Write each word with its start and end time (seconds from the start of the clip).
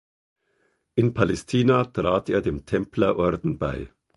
In 0.95 1.13
Palästina 1.13 1.85
trat 1.85 2.29
er 2.31 2.41
dem 2.41 2.65
Templerorden 2.65 3.59
bei. 3.59 3.91